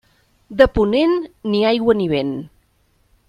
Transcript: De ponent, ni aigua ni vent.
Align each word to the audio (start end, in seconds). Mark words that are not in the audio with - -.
De 0.61 0.67
ponent, 0.77 1.13
ni 1.51 1.61
aigua 1.73 1.97
ni 1.99 2.09
vent. 2.13 2.35